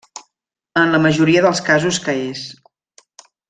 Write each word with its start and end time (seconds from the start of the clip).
En 0.83 0.93
la 0.95 1.01
majoria 1.03 1.45
dels 1.47 1.63
casos 1.69 2.03
que 2.07 2.19
és. 2.25 2.45